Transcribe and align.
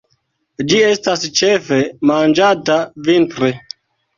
Ĝi 0.71 0.79
estas 0.87 1.25
ĉefe 1.41 1.79
manĝata 2.13 2.79
vintre. 3.11 3.53